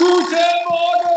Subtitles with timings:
[0.00, 0.32] Guten
[0.66, 1.10] Morgen!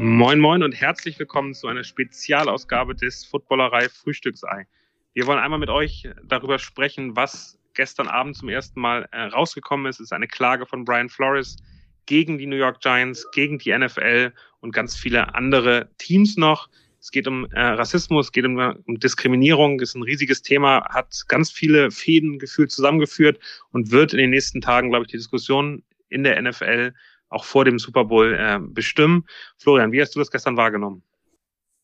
[0.00, 4.66] Moin Moin und herzlich willkommen zu einer Spezialausgabe des Footballerei Frühstücksei.
[5.12, 9.86] Wir wollen einmal mit euch darüber sprechen, was gestern Abend zum ersten Mal äh, rausgekommen
[9.86, 10.00] ist.
[10.00, 11.56] Es ist eine Klage von Brian Flores
[12.06, 16.68] gegen die New York Giants, gegen die NFL und ganz viele andere Teams noch.
[17.02, 18.56] Es geht um äh, Rassismus, es geht um,
[18.86, 23.40] um Diskriminierung, ist ein riesiges Thema, hat ganz viele Fäden gefühlt zusammengeführt
[23.72, 26.94] und wird in den nächsten Tagen, glaube ich, die Diskussion in der NFL
[27.28, 29.24] auch vor dem Super Bowl äh, bestimmen.
[29.56, 31.02] Florian, wie hast du das gestern wahrgenommen?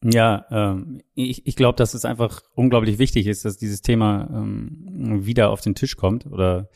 [0.05, 5.27] Ja, ähm, ich, ich glaube, dass es einfach unglaublich wichtig ist, dass dieses Thema ähm,
[5.27, 6.69] wieder auf den Tisch kommt oder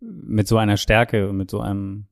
[0.00, 2.06] mit so einer Stärke und mit so einem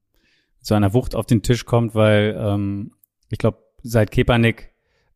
[0.60, 2.92] so einer Wucht auf den Tisch kommt, weil ähm,
[3.30, 4.71] ich glaube, seit Kepanik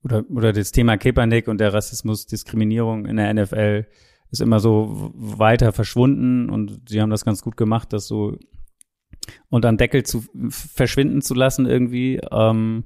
[0.06, 3.86] oder oder das Thema Kepanik und der Rassismus, Diskriminierung in der NFL
[4.30, 8.38] ist immer so weiter verschwunden und sie haben das ganz gut gemacht, das so
[9.48, 12.20] unterm Deckel zu verschwinden zu lassen irgendwie.
[12.30, 12.84] Ähm,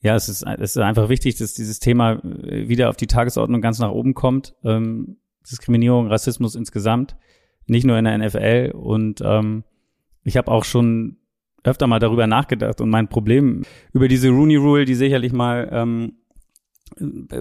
[0.00, 3.60] ja, es ist, es ist einfach wichtig, dass dieses Thema äh, wieder auf die Tagesordnung
[3.60, 4.54] ganz nach oben kommt.
[4.64, 5.16] Ähm,
[5.48, 7.16] Diskriminierung, Rassismus insgesamt,
[7.66, 8.72] nicht nur in der NFL.
[8.74, 9.64] Und ähm,
[10.24, 11.18] ich habe auch schon
[11.64, 16.12] öfter mal darüber nachgedacht und mein Problem über diese Rooney Rule, die sicherlich mal ähm,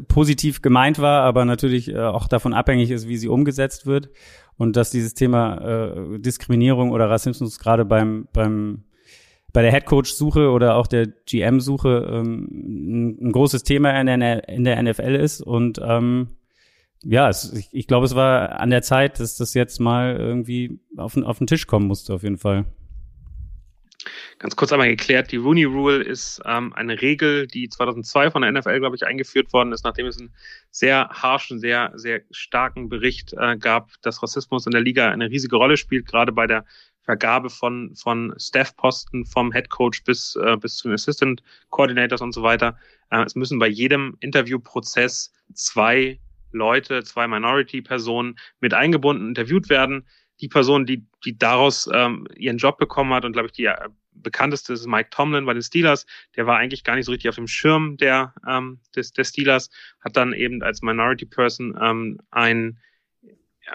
[0.08, 4.10] positiv gemeint war, aber natürlich äh, auch davon abhängig ist, wie sie umgesetzt wird
[4.58, 8.84] und dass dieses Thema äh, Diskriminierung oder Rassismus gerade beim beim
[9.54, 14.66] bei der Headcoach-Suche oder auch der GM-Suche ähm, ein, ein, großes Thema in der, in
[14.66, 16.28] der NFL ist und ähm,
[17.04, 20.80] ja, es, ich, ich glaube, es war an der Zeit, dass das jetzt mal irgendwie
[20.98, 22.66] auf, auf den Tisch kommen musste, auf jeden Fall.
[24.38, 28.52] Ganz kurz einmal geklärt, die Rooney Rule ist ähm, eine Regel, die 2002 von der
[28.52, 30.34] NFL, glaube ich, eingeführt worden ist, nachdem es einen
[30.72, 35.56] sehr harschen, sehr, sehr starken Bericht äh, gab, dass Rassismus in der Liga eine riesige
[35.56, 36.66] Rolle spielt, gerade bei der
[37.04, 42.34] Vergabe von, von Staff-Posten vom Head Coach bis, äh, bis zu den Assistant Coordinators und
[42.34, 42.78] so weiter.
[43.12, 46.20] Äh, es müssen bei jedem Interviewprozess zwei
[46.52, 50.06] Leute, zwei Minority-Personen mit eingebunden, interviewt werden
[50.42, 53.90] die Person, die, die daraus ähm, ihren Job bekommen hat und glaube ich die äh,
[54.16, 56.06] bekannteste ist Mike Tomlin bei den Steelers.
[56.36, 59.70] Der war eigentlich gar nicht so richtig auf dem Schirm der, ähm, des, des Steelers,
[60.02, 62.78] hat dann eben als Minority Person ähm, ein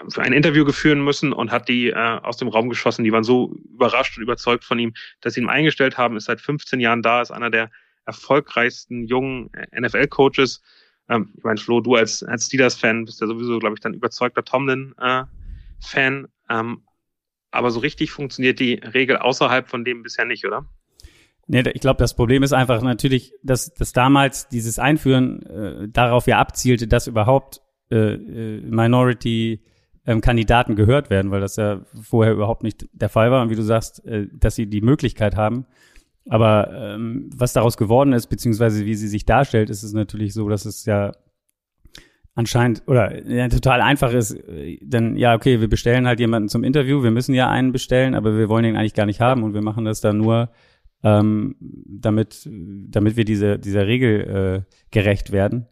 [0.09, 3.03] für ein Interview geführen müssen und hat die äh, aus dem Raum geschossen.
[3.03, 6.15] Die waren so überrascht und überzeugt von ihm, dass sie ihn eingestellt haben.
[6.15, 7.69] Ist seit 15 Jahren da, ist einer der
[8.05, 10.61] erfolgreichsten jungen NFL-Coaches.
[11.09, 14.43] Ähm, ich meine, Flo, du als, als Steelers-Fan bist ja sowieso, glaube ich, dann überzeugter
[14.43, 16.25] Tomlin-Fan.
[16.25, 16.81] Äh, ähm,
[17.51, 20.65] aber so richtig funktioniert die Regel außerhalb von dem bisher nicht, oder?
[21.47, 26.27] Nee, ich glaube, das Problem ist einfach natürlich, dass, dass damals dieses Einführen äh, darauf
[26.27, 32.63] ja abzielte, dass überhaupt äh, äh, Minority-Kandidaten ähm, gehört werden, weil das ja vorher überhaupt
[32.63, 33.41] nicht der Fall war.
[33.41, 35.65] Und wie du sagst, äh, dass sie die Möglichkeit haben.
[36.29, 40.47] Aber ähm, was daraus geworden ist, beziehungsweise wie sie sich darstellt, ist es natürlich so,
[40.47, 41.11] dass es ja
[42.35, 44.37] anscheinend oder ja, total einfach ist,
[44.81, 48.37] dann ja, okay, wir bestellen halt jemanden zum Interview, wir müssen ja einen bestellen, aber
[48.37, 50.49] wir wollen den eigentlich gar nicht haben und wir machen das dann nur,
[51.03, 55.67] ähm, damit, damit wir diese, dieser Regel äh, gerecht werden.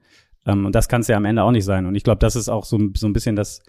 [0.46, 1.86] Ähm, und das kann es ja am Ende auch nicht sein.
[1.86, 3.62] Und ich glaube, das ist auch so, so ein bisschen das,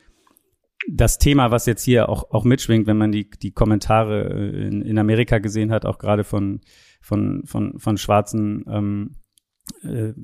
[0.89, 4.83] das Thema, was jetzt hier auch, auch mitschwingt, wenn man die, die Kommentare äh, in,
[4.83, 6.61] in Amerika gesehen hat, auch gerade von,
[7.03, 9.17] von, von, von schwarzen ähm,
[9.83, 10.15] äh,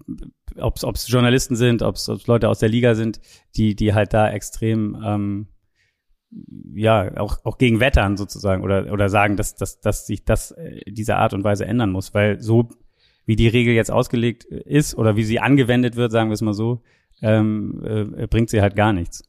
[0.59, 3.21] ob es Journalisten sind, ob es Leute aus der Liga sind,
[3.57, 5.49] die, die halt da extrem ähm,
[6.75, 10.81] ja auch, auch gegen wettern sozusagen oder, oder sagen, dass, dass, dass sich das äh,
[10.87, 12.71] diese Art und Weise ändern muss, weil so
[13.27, 16.55] wie die Regel jetzt ausgelegt ist oder wie sie angewendet wird, sagen wir es mal
[16.55, 16.83] so,
[17.23, 19.25] ähm, äh, bringt sie halt gar nichts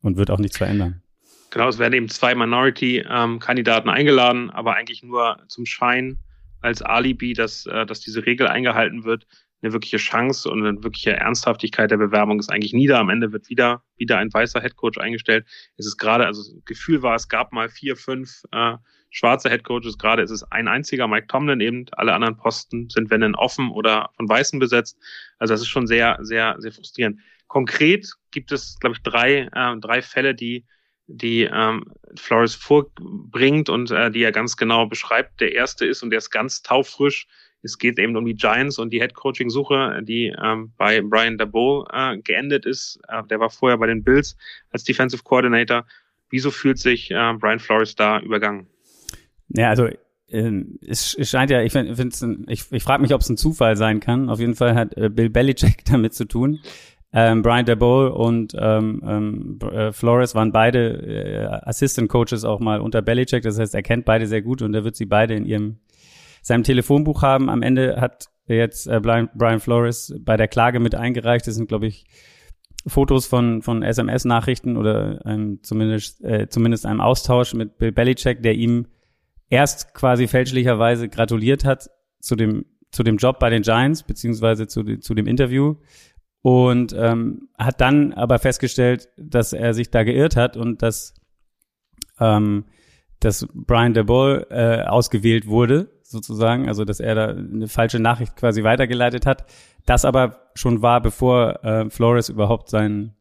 [0.00, 1.02] und wird auch nichts verändern.
[1.50, 6.18] Genau, es werden eben zwei Minority-Kandidaten ähm, eingeladen, aber eigentlich nur zum Schein
[6.62, 9.26] als Alibi, dass, äh, dass diese Regel eingehalten wird
[9.62, 13.00] eine wirkliche Chance und eine wirkliche Ernsthaftigkeit der Bewerbung ist eigentlich nie da.
[13.00, 15.46] Am Ende wird wieder, wieder ein weißer Headcoach eingestellt.
[15.76, 18.74] Es ist gerade, also Gefühl war, es gab mal vier, fünf äh,
[19.10, 19.98] schwarze Headcoaches.
[19.98, 21.86] Gerade ist es ein einziger, Mike Tomlin eben.
[21.92, 24.98] Alle anderen Posten sind, wenn denn offen oder von Weißen besetzt.
[25.38, 27.20] Also das ist schon sehr, sehr, sehr frustrierend.
[27.46, 30.64] Konkret gibt es, glaube ich, drei, äh, drei Fälle, die
[31.06, 31.84] die ähm,
[32.16, 35.40] Flores vorbringt und äh, die er ganz genau beschreibt.
[35.40, 37.26] Der erste ist, und der ist ganz taufrisch,
[37.62, 42.18] es geht eben um die Giants und die Head-Coaching-Suche, die ähm, bei Brian Dabo äh,
[42.18, 43.00] geendet ist.
[43.08, 44.36] Äh, der war vorher bei den Bills
[44.70, 45.84] als Defensive Coordinator.
[46.30, 48.66] Wieso fühlt sich äh, Brian Flores da übergangen?
[49.48, 49.88] Ja, also
[50.28, 51.92] ähm, es, scheint ja, ich finde,
[52.48, 54.28] ich, ich frage mich, ob es ein Zufall sein kann.
[54.28, 56.58] Auf jeden Fall hat äh, Bill Belichick damit zu tun.
[57.14, 62.80] Ähm, Brian DeBole und ähm, ähm, äh, Flores waren beide äh, Assistant Coaches auch mal
[62.80, 63.42] unter Belichick.
[63.42, 65.76] Das heißt, er kennt beide sehr gut und er wird sie beide in ihrem
[66.42, 67.48] seinem Telefonbuch haben.
[67.48, 71.46] Am Ende hat jetzt äh, Brian, Flores bei der Klage mit eingereicht.
[71.46, 72.04] Das sind, glaube ich,
[72.86, 78.54] Fotos von von SMS-Nachrichten oder ähm, zumindest äh, zumindest einem Austausch mit Bill Belichick, der
[78.54, 78.88] ihm
[79.48, 84.98] erst quasi fälschlicherweise gratuliert hat zu dem zu dem Job bei den Giants beziehungsweise zu,
[84.98, 85.76] zu dem Interview
[86.42, 91.14] und ähm, hat dann aber festgestellt, dass er sich da geirrt hat und dass,
[92.18, 92.64] ähm,
[93.20, 98.62] dass Brian DeBoll äh, ausgewählt wurde, sozusagen, also dass er da eine falsche Nachricht quasi
[98.62, 99.44] weitergeleitet hat.
[99.84, 103.14] Das aber schon war, bevor äh, Flores überhaupt sein,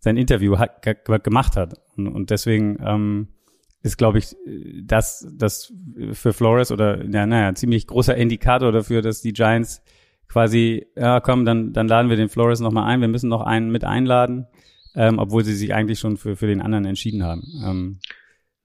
[0.00, 0.82] sein Interview hat,
[1.22, 1.80] gemacht hat.
[1.96, 3.28] Und, und deswegen ähm,
[3.82, 4.34] ist, glaube ich,
[4.82, 5.72] das, das
[6.12, 9.82] für Flores oder ja, naja, ziemlich großer Indikator dafür, dass die Giants
[10.28, 13.70] quasi, ja komm, dann, dann laden wir den Flores nochmal ein, wir müssen noch einen
[13.70, 14.46] mit einladen,
[14.94, 17.42] ähm, obwohl sie sich eigentlich schon für, für den anderen entschieden haben.
[17.64, 17.98] Ähm,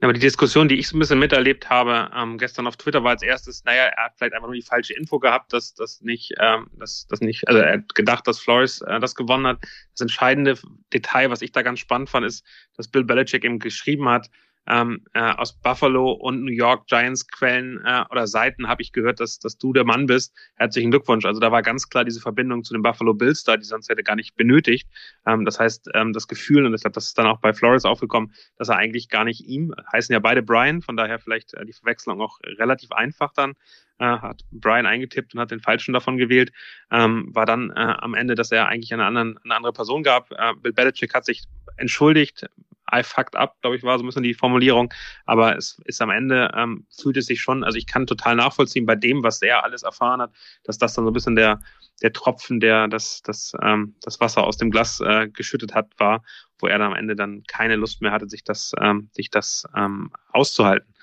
[0.04, 3.12] aber die Diskussion, die ich so ein bisschen miterlebt habe, ähm, gestern auf Twitter war
[3.12, 6.34] als erstes, naja, er hat vielleicht einfach nur die falsche Info gehabt, dass das nicht,
[6.40, 9.60] ähm, dass das nicht, also er hat gedacht, dass Flores äh, das gewonnen hat.
[9.94, 10.58] Das entscheidende
[10.94, 12.46] Detail, was ich da ganz spannend fand, ist,
[12.76, 14.30] dass Bill Belichick eben geschrieben hat,
[14.68, 19.20] ähm, äh, aus Buffalo und New York Giants Quellen äh, oder Seiten habe ich gehört,
[19.20, 20.34] dass, dass du der Mann bist.
[20.56, 21.26] Herzlichen Glückwunsch.
[21.26, 24.04] Also da war ganz klar diese Verbindung zu den Buffalo Bills da, die sonst hätte
[24.04, 24.88] gar nicht benötigt.
[25.26, 27.86] Ähm, das heißt, ähm, das Gefühl, und ich glaube, das ist dann auch bei Flores
[27.86, 31.66] aufgekommen, dass er eigentlich gar nicht ihm, heißen ja beide Brian, von daher vielleicht äh,
[31.66, 33.54] die Verwechslung auch relativ einfach dann,
[34.00, 36.52] äh, hat Brian eingetippt und hat den falschen davon gewählt,
[36.92, 40.32] ähm, war dann äh, am Ende, dass er eigentlich eine, anderen, eine andere Person gab.
[40.32, 41.44] Äh, Bill Belichick hat sich
[41.78, 42.46] entschuldigt,
[42.94, 44.94] I fucked up, glaube ich, war so ein bisschen die Formulierung.
[45.26, 48.86] Aber es ist am Ende, ähm, fühlt es sich schon, also ich kann total nachvollziehen
[48.86, 50.32] bei dem, was er alles erfahren hat,
[50.64, 51.60] dass das dann so ein bisschen der,
[52.02, 56.24] der Tropfen, der das, das, ähm, das Wasser aus dem Glas äh, geschüttet hat, war,
[56.60, 59.66] wo er dann am Ende dann keine Lust mehr hatte, sich das, ähm, sich das
[59.76, 60.94] ähm, auszuhalten.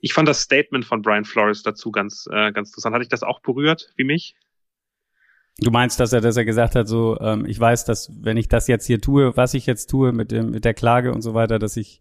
[0.00, 2.94] Ich fand das Statement von Brian Flores dazu ganz, äh, ganz interessant.
[2.94, 4.34] Hatte ich das auch berührt, wie mich?
[5.58, 8.48] Du meinst, dass er, dass er gesagt hat, so, ähm, ich weiß, dass wenn ich
[8.48, 11.34] das jetzt hier tue, was ich jetzt tue mit dem, mit der Klage und so
[11.34, 12.00] weiter, dass ich,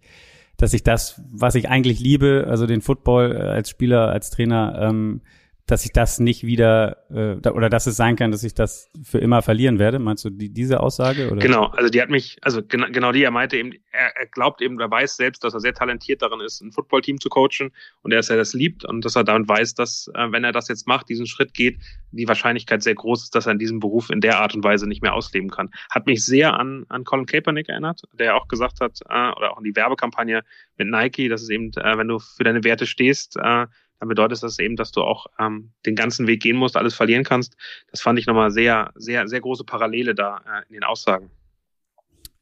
[0.55, 4.79] dass ich das, was ich eigentlich liebe, also den Football äh, als Spieler, als Trainer,
[4.81, 5.21] ähm,
[5.69, 9.19] dass ich das nicht wieder äh, oder dass es sein kann, dass ich das für
[9.19, 9.99] immer verlieren werde.
[9.99, 11.29] Meinst du die, diese Aussage?
[11.31, 11.41] Oder?
[11.41, 14.61] Genau, also die hat mich, also genau, genau die, er meinte eben, er, er glaubt
[14.61, 17.71] eben, er weiß selbst, dass er sehr talentiert darin ist, ein Footballteam zu coachen
[18.01, 20.51] und er ist ja das liebt und dass er damit weiß, dass äh, wenn er
[20.51, 21.79] das jetzt macht, diesen Schritt geht,
[22.11, 24.87] die Wahrscheinlichkeit sehr groß ist, dass er in diesem Beruf in der Art und Weise
[24.87, 25.69] nicht mehr ausleben kann.
[25.91, 29.57] Hat mich sehr an, an Colin Kaepernick erinnert, der auch gesagt hat, äh, oder auch
[29.57, 30.43] an die Werbekampagne
[30.77, 33.67] mit Nike, dass es eben, äh, wenn du für deine Werte stehst, äh,
[33.99, 37.23] dann bedeutet das eben, dass du auch ähm, den ganzen Weg gehen musst, alles verlieren
[37.23, 37.55] kannst.
[37.91, 41.29] Das fand ich nochmal sehr, sehr, sehr große Parallele da äh, in den Aussagen.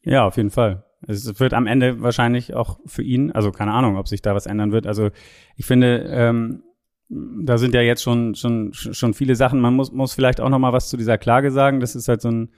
[0.03, 0.83] Ja, auf jeden Fall.
[1.05, 4.45] Es wird am Ende wahrscheinlich auch für ihn, also keine Ahnung, ob sich da was
[4.45, 4.87] ändern wird.
[4.87, 5.09] Also
[5.55, 6.63] ich finde, ähm,
[7.09, 9.59] da sind ja jetzt schon schon schon viele Sachen.
[9.59, 11.79] Man muss muss vielleicht auch noch mal was zu dieser Klage sagen.
[11.79, 12.53] Das ist halt so ein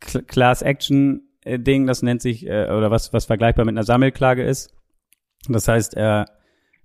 [0.00, 1.86] Class Action Ding.
[1.86, 4.74] Das nennt sich äh, oder was was vergleichbar mit einer Sammelklage ist.
[5.48, 6.24] Das heißt, äh,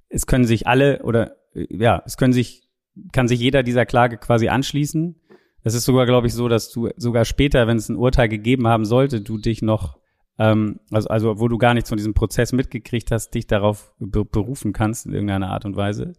[0.07, 2.69] es können sich alle oder ja, es können sich,
[3.11, 5.15] kann sich jeder dieser Klage quasi anschließen.
[5.63, 8.67] Es ist sogar, glaube ich, so, dass du sogar später, wenn es ein Urteil gegeben
[8.67, 9.99] haben sollte, du dich noch,
[10.39, 14.73] ähm, also, also wo du gar nichts von diesem Prozess mitgekriegt hast, dich darauf berufen
[14.73, 16.13] kannst in irgendeiner Art und Weise.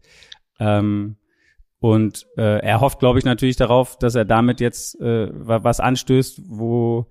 [0.60, 1.16] Ähm,
[1.80, 6.42] und äh, er hofft, glaube ich, natürlich darauf, dass er damit jetzt äh, was anstößt,
[6.46, 7.06] wo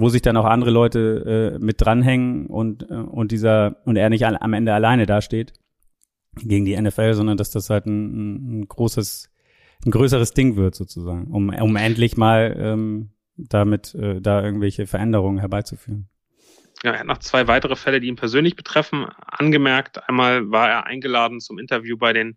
[0.00, 4.10] wo sich dann auch andere Leute äh, mit dranhängen und äh, und dieser und er
[4.10, 5.54] nicht am Ende alleine dasteht
[6.36, 9.30] gegen die NFL, sondern dass das halt ein, ein großes,
[9.86, 15.38] ein größeres Ding wird sozusagen, um, um endlich mal ähm, damit äh, da irgendwelche Veränderungen
[15.38, 16.08] herbeizuführen.
[16.84, 20.08] Ja, er hat noch zwei weitere Fälle, die ihn persönlich betreffen, angemerkt.
[20.08, 22.36] Einmal war er eingeladen zum Interview bei den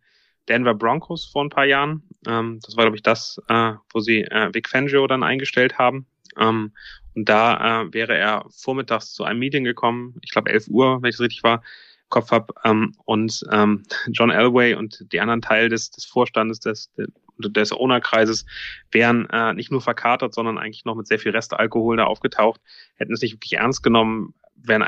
[0.50, 2.04] Denver Broncos vor ein paar Jahren.
[2.28, 6.08] Ähm, das war, glaube ich, das, äh, wo sie äh, Vic Fangio dann eingestellt haben.
[6.40, 6.72] Ähm,
[7.14, 11.10] und da äh, wäre er vormittags zu einem Meeting gekommen, ich glaube 11 Uhr, wenn
[11.10, 11.62] ich es richtig war,
[12.12, 12.54] Kopf habe.
[12.64, 16.92] Ähm, und ähm, John Elway und die anderen Teil des, des Vorstandes des,
[17.40, 18.46] des Ownerkreises
[18.92, 22.62] wären äh, nicht nur verkatert, sondern eigentlich noch mit sehr viel Restalkohol da aufgetaucht,
[22.98, 24.86] hätten es nicht wirklich ernst genommen, wären,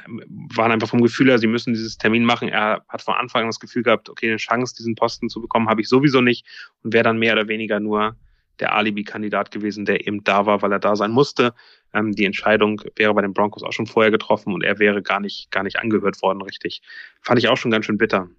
[0.56, 2.48] waren einfach vom Gefühl her, sie müssen dieses Termin machen.
[2.48, 5.70] Er hat von Anfang an das Gefühl gehabt, okay, eine Chance, diesen Posten zu bekommen,
[5.70, 6.46] habe ich sowieso nicht
[6.84, 8.16] und wäre dann mehr oder weniger nur
[8.60, 11.54] der Alibi-Kandidat gewesen, der eben da war, weil er da sein musste.
[11.94, 15.20] Ähm, die Entscheidung wäre bei den Broncos auch schon vorher getroffen und er wäre gar
[15.20, 16.82] nicht, gar nicht angehört worden, richtig.
[17.22, 18.30] Fand ich auch schon ganz schön bitter.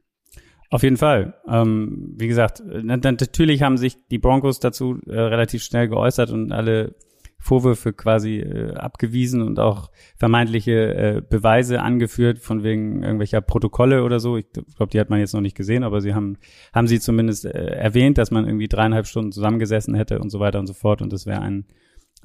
[0.71, 1.35] Auf jeden Fall.
[1.47, 6.97] Ähm, wie gesagt, natürlich haben sich die Broncos dazu äh, relativ schnell geäußert und alle
[7.45, 14.19] Vorwürfe quasi äh, abgewiesen und auch vermeintliche äh, Beweise angeführt von wegen irgendwelcher Protokolle oder
[14.19, 14.39] so.
[14.39, 16.39] Ich glaube, die hat man jetzt noch nicht gesehen, aber sie haben
[16.73, 20.59] haben sie zumindest äh, erwähnt, dass man irgendwie dreieinhalb Stunden zusammengesessen hätte und so weiter
[20.59, 21.03] und so fort.
[21.03, 21.67] Und das wäre ein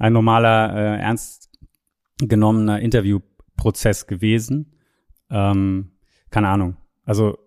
[0.00, 1.48] ein normaler äh, ernst
[2.18, 4.72] genommener Interviewprozess gewesen.
[5.30, 5.92] Ähm,
[6.30, 6.76] keine Ahnung.
[7.04, 7.38] Also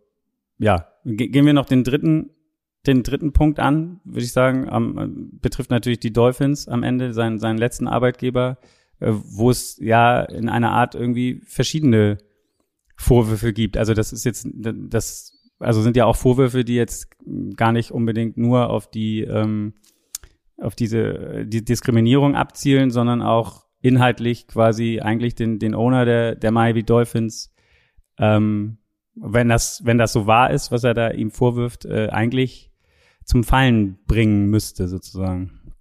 [0.57, 2.29] ja, gehen wir noch den dritten
[2.85, 7.39] den dritten Punkt an, würde ich sagen, ähm, betrifft natürlich die Dolphins am Ende, seinen,
[7.39, 8.57] seinen letzten Arbeitgeber,
[8.99, 12.17] äh, wo es ja in einer Art irgendwie verschiedene
[12.97, 13.77] Vorwürfe gibt.
[13.77, 17.07] Also das ist jetzt, das, also sind ja auch Vorwürfe, die jetzt
[17.55, 19.75] gar nicht unbedingt nur auf die, ähm,
[20.57, 26.51] auf diese die Diskriminierung abzielen, sondern auch inhaltlich quasi eigentlich den, den Owner der, der
[26.51, 27.53] Miami Dolphins,
[28.17, 28.77] ähm,
[29.15, 32.71] wenn das, wenn das so wahr ist, was er da ihm vorwirft, äh, eigentlich
[33.25, 35.73] zum Fallen bringen müsste, sozusagen.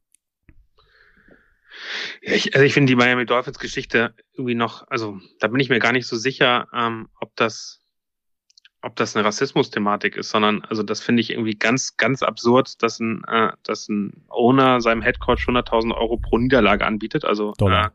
[2.22, 5.68] Ja, ich, also ich finde die Miami Dolphins Geschichte irgendwie noch, also da bin ich
[5.68, 7.81] mir gar nicht so sicher, ähm, ob das
[8.82, 12.98] ob das eine Rassismus-Thematik ist, sondern also das finde ich irgendwie ganz, ganz absurd, dass
[13.00, 17.92] ein, äh, dass ein Owner seinem Headcoach 100.000 Euro pro Niederlage anbietet, also Dollar.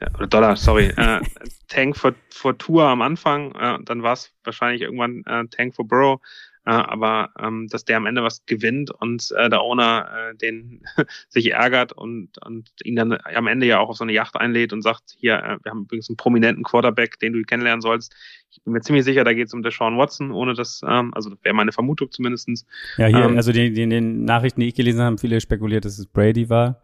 [0.00, 1.20] Äh, oder Dollar, sorry, äh,
[1.68, 5.86] Tank for, for Tour am Anfang, äh, dann war es wahrscheinlich irgendwann äh, Tank for
[5.86, 6.20] Burrow,
[6.66, 10.82] äh, aber ähm, dass der am Ende was gewinnt und äh, der Owner äh, den
[11.28, 14.72] sich ärgert und, und ihn dann am Ende ja auch auf so eine Yacht einlädt
[14.72, 18.14] und sagt, hier, äh, wir haben übrigens einen prominenten Quarterback, den du kennenlernen sollst.
[18.50, 21.14] Ich bin mir ziemlich sicher, da geht es um der Sean Watson, ohne das, ähm,
[21.14, 22.66] also das wäre meine Vermutung zumindestens.
[22.96, 26.06] Ja, hier, ähm, also in den Nachrichten, die ich gelesen habe, viele spekuliert, dass es
[26.06, 26.82] Brady war.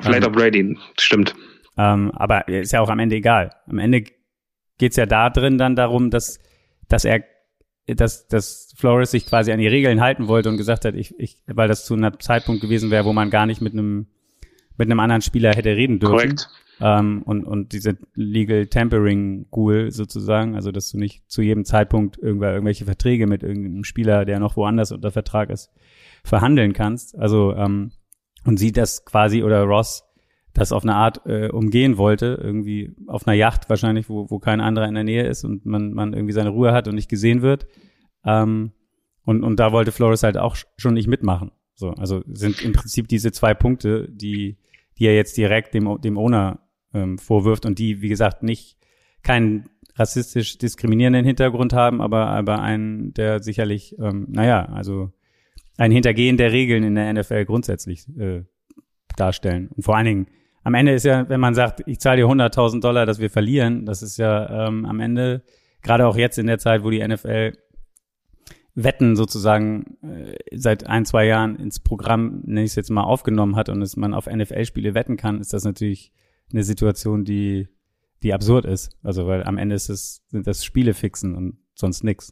[0.00, 1.34] Vielleicht ähm, auch Brady, stimmt.
[1.76, 3.50] Ähm, aber ist ja auch am Ende egal.
[3.66, 4.04] Am Ende
[4.78, 6.40] geht's ja da drin dann darum, dass,
[6.88, 7.22] dass er
[7.96, 11.38] dass, dass Flores sich quasi an die Regeln halten wollte und gesagt hat, ich, ich,
[11.46, 14.06] weil das zu einem Zeitpunkt gewesen wäre, wo man gar nicht mit einem
[14.76, 16.16] mit einem anderen Spieler hätte reden dürfen.
[16.16, 16.48] Korrekt.
[16.80, 22.16] Ähm, und, und diese Legal Tampering Rule sozusagen, also dass du nicht zu jedem Zeitpunkt
[22.16, 25.70] irgendwer, irgendwelche Verträge mit irgendeinem Spieler, der noch woanders unter Vertrag ist,
[26.24, 27.16] verhandeln kannst.
[27.18, 27.92] Also ähm,
[28.46, 30.04] und sie das quasi oder Ross
[30.54, 34.60] das auf eine Art äh, umgehen wollte, irgendwie auf einer Yacht wahrscheinlich, wo, wo kein
[34.60, 37.42] anderer in der Nähe ist und man, man irgendwie seine Ruhe hat und nicht gesehen
[37.42, 37.66] wird.
[38.24, 38.72] Ähm,
[39.24, 41.52] und, und da wollte Flores halt auch schon nicht mitmachen.
[41.74, 44.58] So, also sind im Prinzip diese zwei Punkte, die,
[44.98, 46.60] die er jetzt direkt dem, dem Owner
[46.92, 48.76] ähm, vorwirft und die, wie gesagt, nicht
[49.22, 55.12] keinen rassistisch diskriminierenden Hintergrund haben, aber, aber einen, der sicherlich, ähm, naja, also
[55.76, 58.42] ein Hintergehen der Regeln in der NFL grundsätzlich äh,
[59.16, 59.68] darstellen.
[59.74, 60.26] Und vor allen Dingen
[60.62, 63.86] am Ende ist ja, wenn man sagt, ich zahle dir 100.000 Dollar, dass wir verlieren,
[63.86, 65.42] das ist ja ähm, am Ende,
[65.82, 67.52] gerade auch jetzt in der Zeit, wo die NFL
[68.74, 73.56] Wetten sozusagen äh, seit ein, zwei Jahren ins Programm, nenne ich es jetzt mal, aufgenommen
[73.56, 76.12] hat und es man auf NFL-Spiele wetten kann, ist das natürlich
[76.52, 77.68] eine Situation, die,
[78.22, 78.96] die absurd ist.
[79.02, 82.30] Also weil am Ende ist es, sind das Spiele fixen und sonst nix.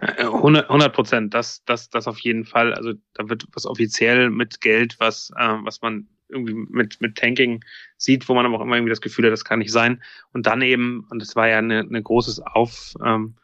[0.00, 2.74] 100 Prozent, das, das, das auf jeden Fall.
[2.74, 7.64] Also da wird was offiziell mit Geld, was, äh, was man irgendwie mit, mit Tanking
[7.96, 10.02] sieht, wo man aber auch immer irgendwie das Gefühl hat, das kann nicht sein.
[10.32, 13.34] Und dann eben, und das war ja eine, eine großes Auf, ähm,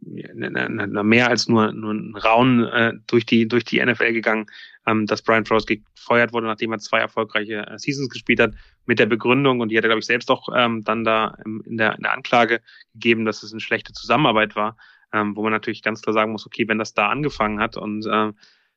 [0.00, 4.46] mehr als nur, nur ein Raun äh, durch die durch die NFL gegangen,
[4.86, 8.54] ähm, dass Brian Flores gefeuert wurde, nachdem er zwei erfolgreiche äh, Seasons gespielt hat,
[8.86, 11.62] mit der Begründung und die hat er glaube ich selbst auch ähm, dann da ähm,
[11.66, 12.60] in, der, in der Anklage
[12.94, 14.76] gegeben, dass es eine schlechte Zusammenarbeit war,
[15.12, 18.06] ähm, wo man natürlich ganz klar sagen muss, okay, wenn das da angefangen hat und
[18.06, 18.32] äh,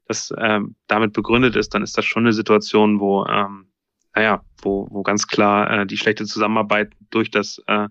[0.05, 3.67] das äh, damit begründet ist, dann ist das schon eine Situation, wo, ähm,
[4.13, 7.88] naja, wo, wo ganz klar äh, die schlechte Zusammenarbeit durch das äh,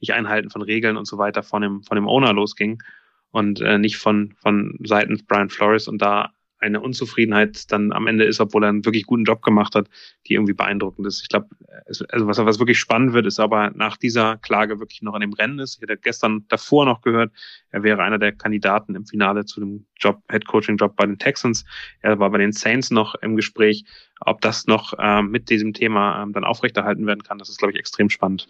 [0.00, 2.82] nicht Einhalten von Regeln und so weiter von dem, von dem Owner losging
[3.30, 8.24] und äh, nicht von, von seitens Brian Flores und da eine Unzufriedenheit dann am Ende
[8.24, 9.88] ist, obwohl er einen wirklich guten Job gemacht hat,
[10.26, 11.22] die irgendwie beeindruckend ist.
[11.22, 11.48] Ich glaube,
[11.86, 15.32] also was, was wirklich spannend wird, ist aber nach dieser Klage wirklich noch an dem
[15.32, 15.76] Rennen ist.
[15.76, 17.32] Ich hatte gestern davor noch gehört,
[17.70, 21.18] er wäre einer der Kandidaten im Finale zu dem Job, Head Coaching Job bei den
[21.18, 21.64] Texans.
[22.00, 23.84] Er war bei den Saints noch im Gespräch.
[24.20, 27.72] Ob das noch ähm, mit diesem Thema ähm, dann aufrechterhalten werden kann, das ist, glaube
[27.72, 28.48] ich, extrem spannend.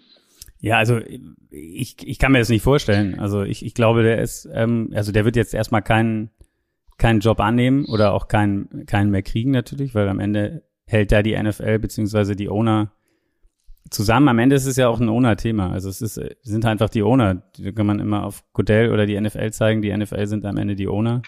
[0.60, 1.00] Ja, also
[1.50, 3.18] ich, ich kann mir das nicht vorstellen.
[3.18, 6.30] Also ich, ich glaube, der ist, ähm, also der wird jetzt erstmal keinen
[6.98, 11.22] keinen Job annehmen oder auch keinen, keinen mehr kriegen natürlich, weil am Ende hält da
[11.22, 12.92] die NFL beziehungsweise die Owner
[13.90, 14.28] zusammen.
[14.28, 15.70] Am Ende ist es ja auch ein Owner-Thema.
[15.70, 17.42] Also es ist, sind einfach die Owner.
[17.58, 19.82] Da kann man immer auf Goodell oder die NFL zeigen.
[19.82, 21.22] Die NFL sind am Ende die Owner.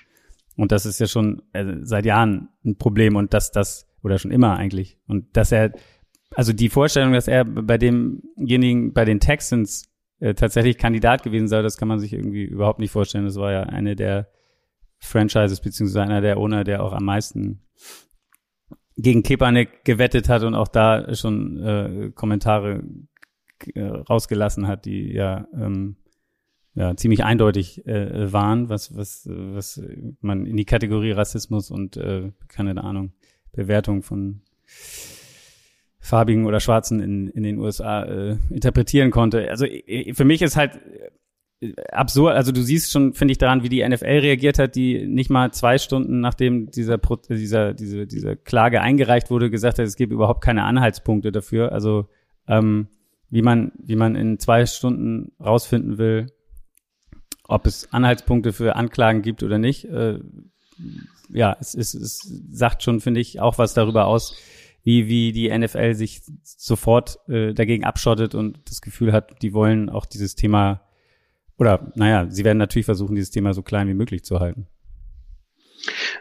[0.56, 4.30] Und das ist ja schon also seit Jahren ein Problem und dass das, oder schon
[4.30, 4.98] immer eigentlich.
[5.06, 5.72] Und dass er,
[6.34, 9.88] also die Vorstellung, dass er bei demjenigen, bei den Texans
[10.20, 13.24] äh, tatsächlich Kandidat gewesen sei, das kann man sich irgendwie überhaupt nicht vorstellen.
[13.24, 14.28] Das war ja eine der
[14.98, 17.62] Franchises, beziehungsweise einer der Owner, der auch am meisten
[18.96, 22.82] gegen Kepanek gewettet hat und auch da schon äh, Kommentare
[23.74, 25.96] äh, rausgelassen hat, die ja, ähm,
[26.74, 29.80] ja ziemlich eindeutig äh, waren, was, was, was
[30.20, 33.12] man in die Kategorie Rassismus und äh, keine Ahnung,
[33.52, 34.42] Bewertung von
[36.00, 39.48] Farbigen oder Schwarzen in, in den USA äh, interpretieren konnte.
[39.50, 39.66] Also
[40.12, 40.80] für mich ist halt
[41.90, 45.28] absurd, also du siehst schon, finde ich, daran, wie die NFL reagiert hat, die nicht
[45.28, 50.12] mal zwei Stunden nachdem dieser, dieser, diese, diese Klage eingereicht wurde, gesagt hat, es gibt
[50.12, 51.72] überhaupt keine Anhaltspunkte dafür.
[51.72, 52.08] Also
[52.46, 52.88] ähm,
[53.30, 56.32] wie man, wie man in zwei Stunden rausfinden will,
[57.44, 59.84] ob es Anhaltspunkte für Anklagen gibt oder nicht.
[59.86, 60.20] Äh,
[61.30, 64.36] ja, es, es, es sagt schon, finde ich, auch was darüber aus,
[64.84, 69.90] wie, wie die NFL sich sofort äh, dagegen abschottet und das Gefühl hat, die wollen
[69.90, 70.87] auch dieses Thema
[71.58, 74.66] oder, naja, sie werden natürlich versuchen, dieses Thema so klein wie möglich zu halten.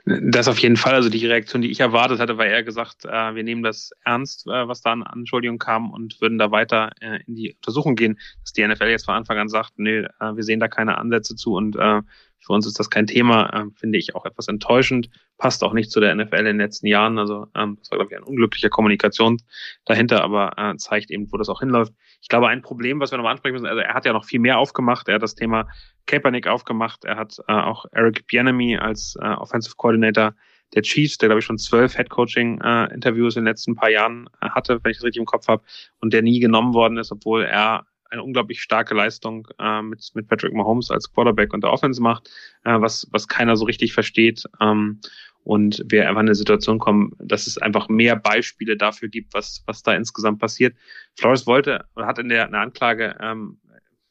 [0.05, 0.93] Das auf jeden Fall.
[0.93, 4.47] Also die Reaktion, die ich erwartet hatte, war eher gesagt, äh, wir nehmen das ernst,
[4.47, 8.17] äh, was da an Anschuldigungen kam und würden da weiter äh, in die Untersuchung gehen.
[8.41, 11.35] Dass die NFL jetzt von Anfang an sagt, nee, äh, wir sehen da keine Ansätze
[11.35, 12.01] zu und äh,
[12.39, 15.09] für uns ist das kein Thema, äh, finde ich auch etwas enttäuschend.
[15.37, 17.19] Passt auch nicht zu der NFL in den letzten Jahren.
[17.19, 19.37] Also ähm, das war, glaube ich, ein unglücklicher Kommunikation
[19.85, 21.93] dahinter, aber äh, zeigt eben, wo das auch hinläuft.
[22.21, 24.39] Ich glaube, ein Problem, was wir nochmal ansprechen müssen, also er hat ja noch viel
[24.39, 25.07] mehr aufgemacht.
[25.07, 25.67] Er hat das Thema
[26.07, 27.05] Kaepernick aufgemacht.
[27.05, 30.33] Er hat äh, auch Eric Bieniemy als äh, Offensive Coordinator
[30.73, 34.49] der Chiefs, der glaube ich schon zwölf Head-Coaching-Interviews äh, in den letzten paar Jahren äh,
[34.49, 35.63] hatte, wenn ich das richtig im Kopf habe,
[35.99, 40.27] und der nie genommen worden ist, obwohl er eine unglaublich starke Leistung äh, mit, mit
[40.27, 42.29] Patrick Mahomes als Quarterback und der Offense macht,
[42.63, 44.43] äh, was, was keiner so richtig versteht.
[44.61, 44.99] Ähm,
[45.43, 49.63] und wir einfach in eine Situation kommen, dass es einfach mehr Beispiele dafür gibt, was,
[49.65, 50.75] was da insgesamt passiert.
[51.15, 53.57] Flores wollte oder hat in der, in der Anklage ähm,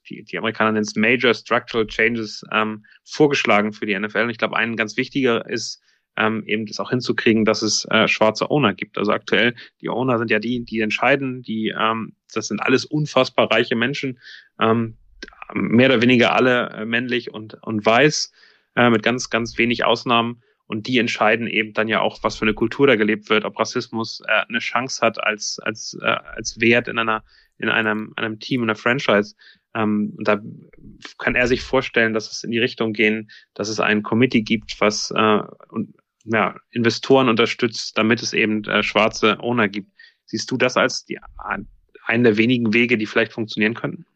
[0.08, 4.22] die, die Amerikaner nennen es Major Structural Changes ähm, vorgeschlagen für die NFL.
[4.22, 5.82] Und ich glaube, ein ganz wichtiger ist,
[6.16, 8.99] ähm, eben das auch hinzukriegen, dass es äh, schwarze Owner gibt.
[8.99, 13.50] Also aktuell, die Owner sind ja die, die entscheiden, die, ähm, das sind alles unfassbar
[13.50, 14.19] reiche Menschen,
[14.60, 14.97] ähm,
[15.54, 18.32] mehr oder weniger alle äh, männlich und, und weiß,
[18.76, 20.43] äh, mit ganz, ganz wenig Ausnahmen.
[20.69, 23.58] Und die entscheiden eben dann ja auch, was für eine Kultur da gelebt wird, ob
[23.58, 27.23] Rassismus äh, eine Chance hat als, als, äh, als Wert in einer,
[27.58, 29.36] in einem, einem Team, in einer Franchise.
[29.75, 30.40] Ähm, und da
[31.19, 34.80] kann er sich vorstellen, dass es in die Richtung gehen, dass es ein Committee gibt,
[34.80, 35.95] was äh, und,
[36.26, 39.93] ja, Investoren unterstützt, damit es eben äh, schwarze Owner gibt.
[40.25, 41.19] Siehst du das als die,
[42.06, 44.06] einen der wenigen Wege, die vielleicht funktionieren könnten?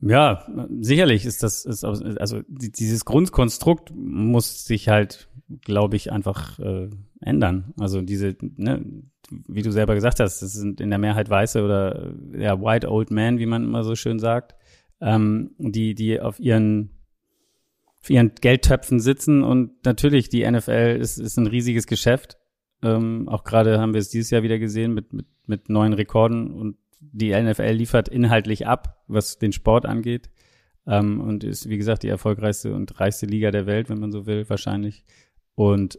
[0.00, 0.46] Ja,
[0.80, 5.28] sicherlich ist das, ist, also dieses Grundkonstrukt muss sich halt,
[5.62, 7.72] glaube ich, einfach äh, ändern.
[7.80, 8.84] Also diese, ne,
[9.30, 13.10] wie du selber gesagt hast, das sind in der Mehrheit Weiße oder ja, White Old
[13.10, 14.54] Men, wie man immer so schön sagt,
[15.00, 16.90] ähm, die, die auf ihren
[18.06, 22.38] auf ihren Geldtöpfen sitzen und natürlich die NFL ist, ist ein riesiges Geschäft.
[22.80, 26.52] Ähm, auch gerade haben wir es dieses Jahr wieder gesehen mit, mit, mit neuen Rekorden
[26.52, 30.30] und die NFL liefert inhaltlich ab, was den Sport angeht.
[30.86, 34.24] Ähm, und ist, wie gesagt, die erfolgreichste und reichste Liga der Welt, wenn man so
[34.24, 35.04] will, wahrscheinlich.
[35.56, 35.98] Und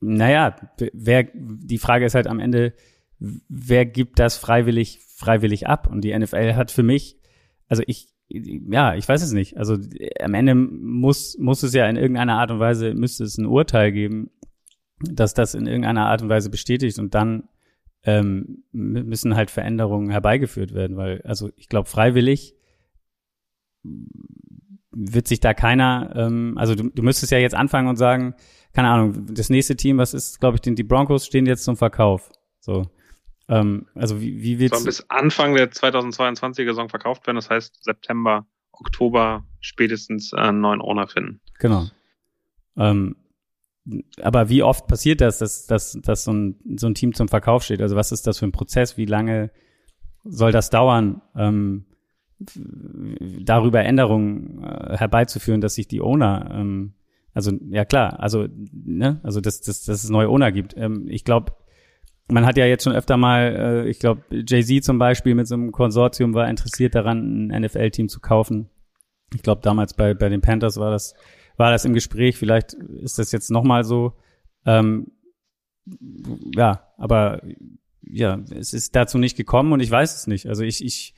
[0.00, 0.56] naja,
[0.92, 2.74] wer, die Frage ist halt am Ende,
[3.20, 5.86] wer gibt das freiwillig, freiwillig ab?
[5.88, 7.20] Und die NFL hat für mich,
[7.68, 9.56] also ich, ja, ich weiß es nicht.
[9.56, 9.76] Also
[10.20, 13.92] am Ende muss, muss es ja in irgendeiner Art und Weise, müsste es ein Urteil
[13.92, 14.30] geben,
[15.00, 17.48] dass das in irgendeiner Art und Weise bestätigt und dann
[18.04, 22.54] ähm, müssen halt Veränderungen herbeigeführt werden, weil, also ich glaube, freiwillig
[24.92, 28.34] wird sich da keiner, ähm, also du, du müsstest ja jetzt anfangen und sagen,
[28.72, 32.30] keine Ahnung, das nächste Team, was ist, glaube ich, die Broncos stehen jetzt zum Verkauf.
[32.60, 32.86] So.
[33.50, 34.68] Ähm, also wie, wie?
[34.68, 40.60] Soll bis Anfang der 2022 Saison verkauft werden, das heißt September, Oktober spätestens äh, einen
[40.60, 41.40] neuen Owner finden.
[41.58, 41.86] Genau.
[42.76, 43.16] Ähm,
[44.22, 47.64] aber wie oft passiert das, dass, dass, dass so, ein, so ein Team zum Verkauf
[47.64, 47.82] steht?
[47.82, 48.96] Also was ist das für ein Prozess?
[48.96, 49.50] Wie lange
[50.22, 51.86] soll das dauern, ähm,
[52.38, 56.94] darüber Änderungen äh, herbeizuführen, dass sich die Owner, ähm,
[57.34, 60.76] also ja klar, also ne, also dass, dass, dass es neue Owner gibt.
[60.76, 61.52] Ähm, ich glaube,
[62.30, 65.54] man hat ja jetzt schon öfter mal, äh, ich glaube, Jay-Z zum Beispiel mit so
[65.54, 68.68] einem Konsortium war interessiert daran, ein NFL-Team zu kaufen.
[69.34, 71.14] Ich glaube, damals bei, bei den Panthers war das
[71.60, 72.38] war das im Gespräch.
[72.38, 74.14] Vielleicht ist das jetzt nochmal so.
[74.64, 75.12] Ähm,
[76.56, 77.42] ja, aber
[78.02, 80.46] ja, es ist dazu nicht gekommen und ich weiß es nicht.
[80.46, 81.14] Also ich, ich,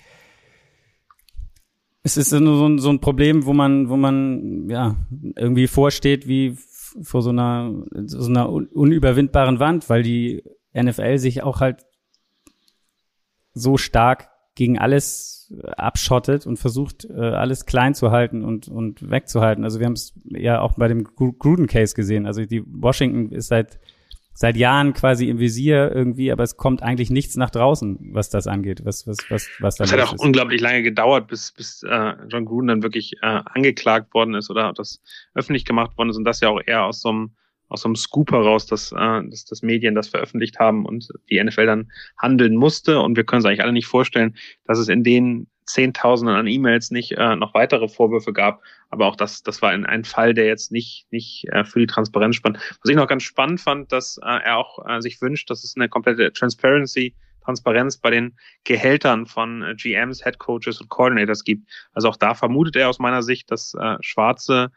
[2.03, 4.97] es ist so ein, so ein Problem, wo man, wo man ja
[5.37, 6.57] irgendwie vorsteht wie
[7.03, 7.73] vor so einer,
[8.07, 10.43] so einer unüberwindbaren Wand, weil die
[10.75, 11.85] NFL sich auch halt
[13.55, 19.65] so stark gegen alles abschottet und versucht, äh, alles klein zu halten und, und wegzuhalten.
[19.65, 22.27] Also wir haben es ja auch bei dem Gruden-Case gesehen.
[22.27, 23.79] Also die Washington ist seit
[24.35, 28.47] seit Jahren quasi im Visier irgendwie, aber es kommt eigentlich nichts nach draußen, was das
[28.47, 30.23] angeht, was was was was da Es hat auch ist.
[30.23, 34.73] unglaublich lange gedauert, bis bis äh, John Gruden dann wirklich äh, angeklagt worden ist oder
[34.73, 35.03] das
[35.35, 37.37] öffentlich gemacht worden ist und das ja auch eher aus so einem
[37.73, 41.67] aus einem Scoop heraus, dass, äh, dass, dass Medien das veröffentlicht haben und die NFL
[41.67, 43.01] dann handeln musste.
[43.01, 46.91] Und wir können uns eigentlich alle nicht vorstellen, dass es in den Zehntausenden an E-Mails
[46.91, 48.63] nicht äh, noch weitere Vorwürfe gab.
[48.91, 51.87] Aber auch das, das war ein, ein Fall, der jetzt nicht, nicht äh, für die
[51.87, 52.59] Transparenz spannt.
[52.59, 55.75] Was ich noch ganz spannend fand, dass äh, er auch äh, sich wünscht, dass es
[55.77, 61.69] eine komplette Transparency Transparenz bei den Gehältern von äh, GMs, Head Coaches und Coordinators gibt.
[61.93, 64.71] Also auch da vermutet er aus meiner Sicht, dass äh, schwarze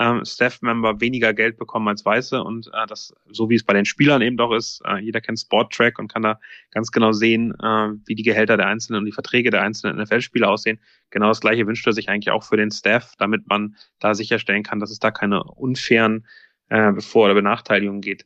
[0.00, 3.84] ähm, Staff-Member weniger Geld bekommen als Weiße und äh, das, so wie es bei den
[3.84, 7.90] Spielern eben doch ist, äh, jeder kennt Sport-Track und kann da ganz genau sehen, äh,
[8.06, 10.80] wie die Gehälter der Einzelnen und die Verträge der einzelnen NFL-Spieler aussehen.
[11.10, 14.62] Genau das Gleiche wünscht er sich eigentlich auch für den Staff, damit man da sicherstellen
[14.62, 16.26] kann, dass es da keine unfairen
[16.70, 18.24] äh, Bevor- oder Benachteiligungen geht.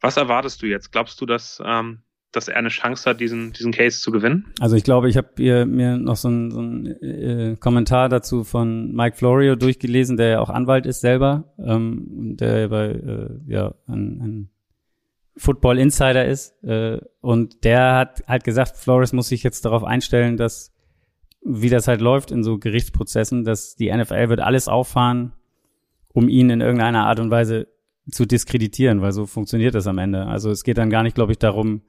[0.00, 0.92] Was erwartest du jetzt?
[0.92, 4.46] Glaubst du, dass ähm, dass er eine Chance hat, diesen, diesen Case zu gewinnen?
[4.58, 8.92] Also ich glaube, ich habe mir noch so einen so ein, äh, Kommentar dazu von
[8.92, 14.20] Mike Florio durchgelesen, der ja auch Anwalt ist selber, ähm, der bei äh, ja ein,
[14.20, 14.50] ein
[15.36, 20.36] Football Insider ist äh, und der hat halt gesagt, Flores muss sich jetzt darauf einstellen,
[20.36, 20.72] dass
[21.44, 25.32] wie das halt läuft in so Gerichtsprozessen, dass die NFL wird alles auffahren,
[26.12, 27.66] um ihn in irgendeiner Art und Weise
[28.10, 30.26] zu diskreditieren, weil so funktioniert das am Ende.
[30.26, 31.82] Also es geht dann gar nicht, glaube ich, darum,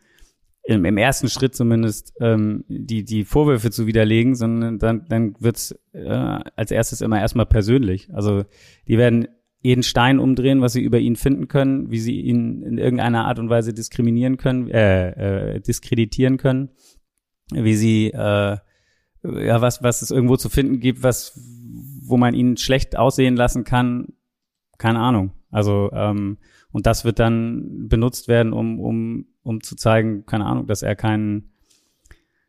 [0.63, 5.75] im, im ersten Schritt zumindest ähm, die, die Vorwürfe zu widerlegen, sondern dann, dann wird's
[5.91, 8.13] äh, als erstes immer erstmal persönlich.
[8.13, 8.45] Also
[8.87, 9.27] die werden
[9.61, 13.39] jeden Stein umdrehen, was sie über ihn finden können, wie sie ihn in irgendeiner Art
[13.39, 16.69] und Weise diskriminieren können, äh, äh, diskreditieren können,
[17.51, 18.57] wie sie äh,
[19.23, 21.39] ja was was es irgendwo zu finden gibt, was
[22.05, 24.13] wo man ihn schlecht aussehen lassen kann,
[24.77, 25.31] keine Ahnung.
[25.49, 26.37] Also ähm,
[26.71, 30.95] und das wird dann benutzt werden, um, um, um zu zeigen, keine Ahnung, dass er
[30.95, 31.53] keinen,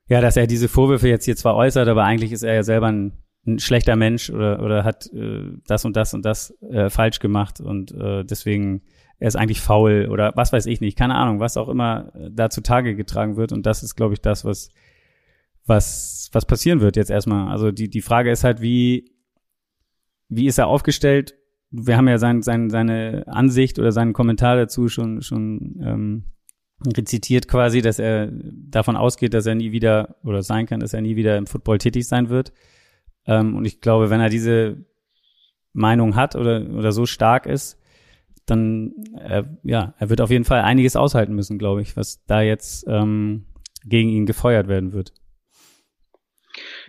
[0.07, 2.89] ja, dass er diese Vorwürfe jetzt hier zwar äußert, aber eigentlich ist er ja selber
[2.89, 3.13] ein,
[3.47, 7.61] ein schlechter Mensch oder, oder hat äh, das und das und das äh, falsch gemacht
[7.61, 8.83] und äh, deswegen
[9.19, 12.51] er ist eigentlich faul oder was weiß ich nicht, keine Ahnung, was auch immer da
[12.51, 14.71] zutage getragen wird und das ist, glaube ich, das, was
[15.67, 17.51] was was passieren wird jetzt erstmal.
[17.51, 19.13] Also die die Frage ist halt, wie
[20.29, 21.35] wie ist er aufgestellt
[21.77, 26.25] wir haben ja sein, sein, seine Ansicht oder seinen Kommentar dazu schon, schon ähm,
[26.87, 31.01] rezitiert quasi, dass er davon ausgeht, dass er nie wieder oder sein kann, dass er
[31.01, 32.53] nie wieder im Football tätig sein wird.
[33.27, 34.85] Ähm, und ich glaube, wenn er diese
[35.73, 37.79] Meinung hat oder, oder so stark ist,
[38.47, 42.43] dann äh, ja, er wird auf jeden Fall einiges aushalten müssen, glaube ich, was da
[42.43, 43.47] jetzt ähm,
[43.85, 45.13] gegen ihn gefeuert werden wird.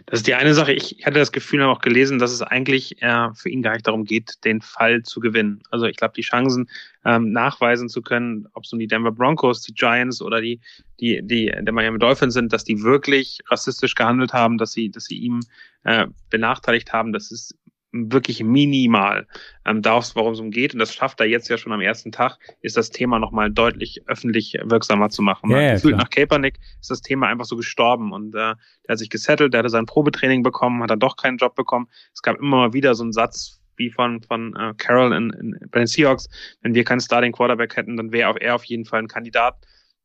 [0.05, 0.73] Das ist die eine Sache.
[0.73, 3.87] Ich hatte das Gefühl, habe auch gelesen, dass es eigentlich äh, für ihn gar nicht
[3.87, 5.61] darum geht, den Fall zu gewinnen.
[5.71, 6.69] Also ich glaube, die Chancen
[7.05, 10.59] ähm, nachweisen zu können, ob es um die Denver Broncos, die Giants oder die
[10.99, 15.05] die die der Miami Dolphins sind, dass die wirklich rassistisch gehandelt haben, dass sie dass
[15.05, 15.41] sie ihm
[15.83, 17.55] äh, benachteiligt haben, das ist
[17.95, 19.27] wirklich minimal.
[19.65, 22.37] Ähm, darauf, worum es umgeht, und das schafft er jetzt ja schon am ersten Tag,
[22.61, 25.49] ist das Thema nochmal deutlich öffentlich wirksamer zu machen.
[25.49, 28.57] Ja, ja, Gefühlt nach Kaepernick ist das Thema einfach so gestorben und äh, der
[28.89, 31.87] hat sich gesettelt, der hatte sein Probetraining bekommen, hat dann doch keinen Job bekommen.
[32.13, 35.59] Es gab immer mal wieder so einen Satz wie von, von äh, Carroll in, in,
[35.69, 36.29] bei den Seahawks,
[36.61, 39.55] wenn wir keinen Starting Quarterback hätten, dann wäre er auf jeden Fall ein Kandidat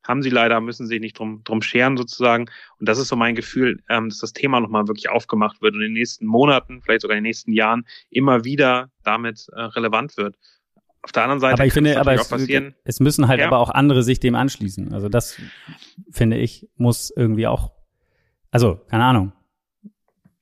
[0.07, 2.47] haben sie leider, müssen sich nicht drum, drum scheren sozusagen.
[2.79, 5.81] Und das ist so mein Gefühl, ähm, dass das Thema nochmal wirklich aufgemacht wird und
[5.81, 10.17] in den nächsten Monaten, vielleicht sogar in den nächsten Jahren immer wieder damit äh, relevant
[10.17, 10.37] wird.
[11.03, 12.31] Auf der anderen Seite aber ich finde, aber es,
[12.85, 13.47] es, müssen halt ja.
[13.47, 14.93] aber auch andere sich dem anschließen.
[14.93, 15.41] Also das
[16.11, 17.73] finde ich muss irgendwie auch,
[18.51, 19.33] also keine Ahnung,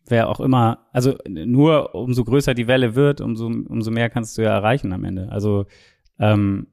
[0.07, 4.43] wer auch immer, also nur umso größer die Welle wird, umso umso mehr kannst du
[4.43, 5.29] ja erreichen am Ende.
[5.31, 5.67] Also
[6.19, 6.67] ähm,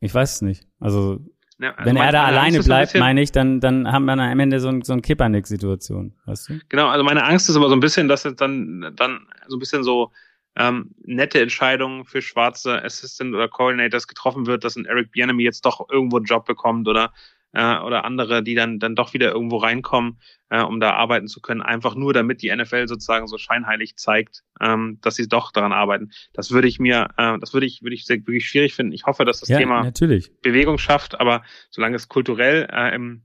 [0.00, 0.66] ich weiß es nicht.
[0.78, 1.20] Also
[1.60, 4.60] ja, also Wenn er da alleine bleibt, meine ich, dann, dann haben wir am Ende
[4.60, 6.60] so, ein, so eine Kippernick-Situation, weißt du?
[6.68, 9.58] Genau, also meine Angst ist aber so ein bisschen, dass es dann, dann so ein
[9.58, 10.12] bisschen so
[10.56, 15.64] ähm, nette Entscheidungen für schwarze Assistant oder Coordinators getroffen wird, dass ein Eric Bienemy jetzt
[15.64, 17.12] doch irgendwo einen Job bekommt oder
[17.58, 21.40] äh, oder andere, die dann, dann doch wieder irgendwo reinkommen, äh, um da arbeiten zu
[21.40, 25.72] können, einfach nur damit die NFL sozusagen so scheinheilig zeigt, ähm, dass sie doch daran
[25.72, 26.12] arbeiten.
[26.32, 28.92] Das würde ich mir, äh, das würde ich, würde ich sehr, wirklich schwierig finden.
[28.92, 30.30] Ich hoffe, dass das ja, Thema natürlich.
[30.40, 33.22] Bewegung schafft, aber solange es kulturell äh, im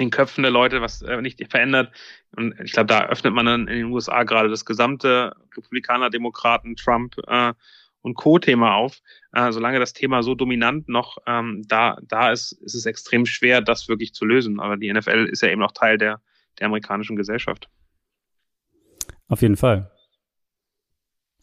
[0.00, 1.92] in Köpfen der Leute was äh, nicht verändert.
[2.36, 6.76] Und ich glaube, da öffnet man dann in den USA gerade das gesamte Republikaner, Demokraten,
[6.76, 7.52] Trump äh,
[8.02, 9.00] und Co-Thema auf.
[9.32, 13.60] Äh, solange das Thema so dominant noch ähm, da, da ist, ist es extrem schwer,
[13.60, 14.60] das wirklich zu lösen.
[14.60, 16.20] Aber die NFL ist ja eben auch Teil der,
[16.58, 17.68] der amerikanischen Gesellschaft.
[19.28, 19.90] Auf jeden Fall.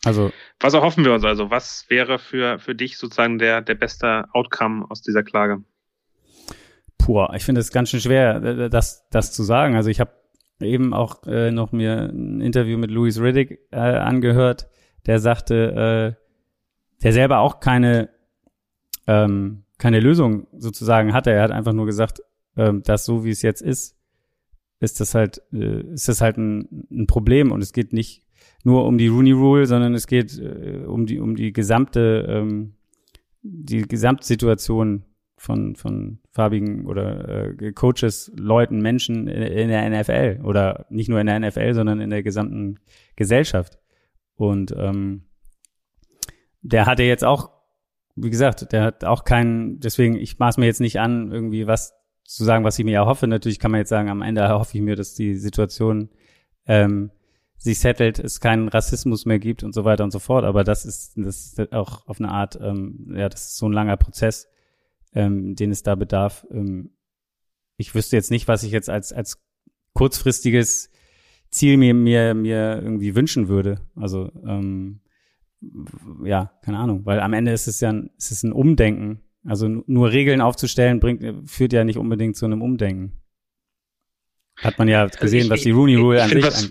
[0.03, 0.31] Also.
[0.59, 1.49] Was erhoffen wir uns also?
[1.49, 5.63] Was wäre für, für dich sozusagen der, der beste Outcome aus dieser Klage?
[6.97, 9.75] Puh, ich finde es ganz schön schwer, das, das zu sagen.
[9.75, 10.11] Also ich habe
[10.59, 14.67] eben auch äh, noch mir ein Interview mit Louis Riddick äh, angehört,
[15.05, 16.24] der sagte, äh,
[17.03, 18.09] der selber auch keine,
[19.07, 21.31] ähm, keine Lösung sozusagen hatte.
[21.31, 22.21] Er hat einfach nur gesagt,
[22.57, 23.97] ähm, dass so wie es jetzt ist,
[24.79, 28.25] ist das halt, äh, ist das halt ein, ein Problem und es geht nicht
[28.63, 32.75] nur um die Rooney Rule, sondern es geht äh, um die um die gesamte ähm,
[33.41, 35.03] die Gesamtsituation
[35.37, 41.19] von von farbigen oder äh, Coaches, Leuten, Menschen in, in der NFL oder nicht nur
[41.19, 42.79] in der NFL, sondern in der gesamten
[43.15, 43.77] Gesellschaft.
[44.35, 45.25] Und ähm,
[46.65, 47.51] der hatte jetzt auch,
[48.15, 51.93] wie gesagt, der hat auch keinen, deswegen, ich maß mir jetzt nicht an, irgendwie was
[52.23, 53.27] zu sagen, was ich mir erhoffe.
[53.27, 56.09] Natürlich kann man jetzt sagen, am Ende erhoffe ich mir, dass die Situation
[56.65, 57.11] ähm,
[57.57, 60.43] sich settelt, es keinen Rassismus mehr gibt und so weiter und so fort.
[60.43, 63.73] Aber das ist, das ist auch auf eine Art, ähm, ja, das ist so ein
[63.73, 64.47] langer Prozess,
[65.13, 66.47] ähm, den es da bedarf.
[66.49, 66.95] Ähm,
[67.77, 69.43] ich wüsste jetzt nicht, was ich jetzt als, als
[69.93, 70.89] kurzfristiges
[71.51, 73.81] Ziel mir, mir, mir irgendwie wünschen würde.
[73.95, 75.01] Also, ähm,
[76.23, 79.67] ja, keine Ahnung, weil am Ende ist es ja ein, ist es ein Umdenken also
[79.67, 83.21] nur Regeln aufzustellen bringt, führt ja nicht unbedingt zu einem Umdenken.
[84.57, 86.69] Hat man ja also gesehen, also ich, was die Rooney Rule an sich was,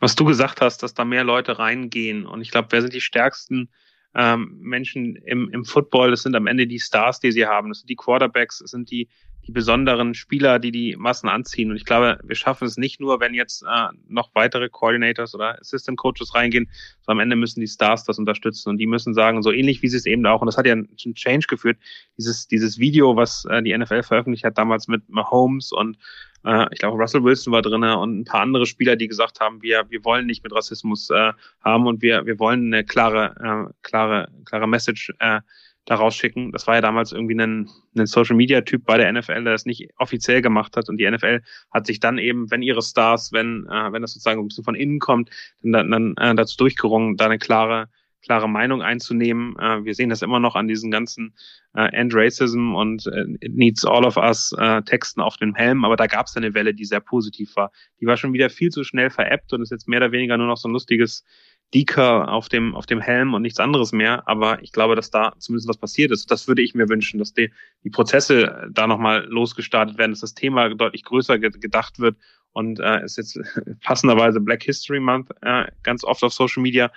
[0.00, 2.26] was du gesagt hast, dass da mehr Leute reingehen.
[2.26, 3.70] Und ich glaube, wer sind die stärksten
[4.14, 6.10] ähm, Menschen im, im Football?
[6.10, 7.68] Das sind am Ende die Stars, die sie haben.
[7.70, 9.08] Das sind die Quarterbacks, das sind die
[9.46, 11.70] die besonderen Spieler, die die Massen anziehen.
[11.70, 15.58] Und ich glaube, wir schaffen es nicht nur, wenn jetzt äh, noch weitere Coordinators oder
[15.60, 16.68] Assistant Coaches reingehen,
[17.02, 19.88] sondern am Ende müssen die Stars das unterstützen und die müssen sagen, so ähnlich wie
[19.88, 21.78] sie es eben auch, und das hat ja einen Change geführt,
[22.18, 25.96] dieses, dieses Video, was äh, die NFL veröffentlicht hat, damals mit Mahomes und
[26.44, 29.62] äh, ich glaube, Russell Wilson war drinne und ein paar andere Spieler, die gesagt haben,
[29.62, 33.72] wir, wir wollen nicht mit Rassismus äh, haben und wir, wir wollen eine klare, äh,
[33.82, 35.40] klare, klare Message äh,
[35.86, 36.52] da rausschicken.
[36.52, 40.42] Das war ja damals irgendwie ein, ein Social-Media-Typ bei der NFL, der das nicht offiziell
[40.42, 40.88] gemacht hat.
[40.88, 44.40] Und die NFL hat sich dann eben, wenn ihre Stars, wenn, äh, wenn das sozusagen
[44.40, 45.30] ein bisschen von innen kommt,
[45.62, 47.88] dann, dann äh, dazu durchgerungen, da eine klare,
[48.20, 49.56] klare Meinung einzunehmen.
[49.60, 51.34] Äh, wir sehen das immer noch an diesen ganzen
[51.74, 55.84] äh, End Racism und äh, It Needs All of Us äh, Texten auf dem Helm,
[55.84, 57.70] aber da gab es eine Welle, die sehr positiv war.
[58.00, 60.48] Die war schon wieder viel zu schnell veräppt und ist jetzt mehr oder weniger nur
[60.48, 61.24] noch so ein lustiges
[61.74, 64.28] Deker auf dem, auf dem Helm und nichts anderes mehr.
[64.28, 66.30] Aber ich glaube, dass da zumindest was passiert ist.
[66.30, 67.52] Das würde ich mir wünschen, dass die,
[67.82, 72.16] die Prozesse da nochmal losgestartet werden, dass das Thema deutlich größer gedacht wird.
[72.52, 73.38] Und äh, ist jetzt
[73.82, 76.90] passenderweise Black History Month äh, ganz oft auf Social Media,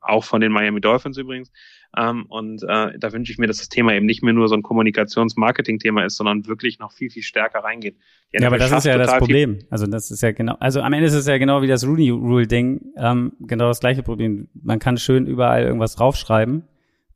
[0.00, 1.52] auch von den Miami Dolphins übrigens.
[1.96, 4.54] Ähm, und äh, da wünsche ich mir, dass das Thema eben nicht mehr nur so
[4.54, 7.96] ein Kommunikations-Marketing-Thema ist, sondern wirklich noch viel, viel stärker reingeht.
[8.32, 9.58] Ja, aber das ist ja das Problem.
[9.70, 12.10] Also das ist ja genau, also am Ende ist es ja genau wie das Rooney
[12.10, 14.48] Rule-Ding, ähm, genau das gleiche Problem.
[14.54, 16.62] Man kann schön überall irgendwas draufschreiben